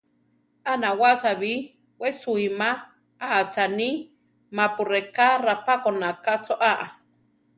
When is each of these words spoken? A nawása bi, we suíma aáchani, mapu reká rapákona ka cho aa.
A 0.63 0.73
nawása 0.83 1.31
bi, 1.41 1.53
we 2.01 2.09
suíma 2.11 2.69
aáchani, 3.25 3.89
mapu 4.55 4.83
reká 4.91 5.27
rapákona 5.47 6.09
ka 6.23 6.33
cho 6.45 6.55
aa. 6.71 6.85